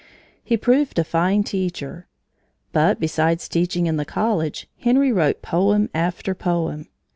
[0.43, 2.07] He proved a fine teacher.
[2.71, 6.87] But, besides teaching in the college, Henry wrote poem after poem.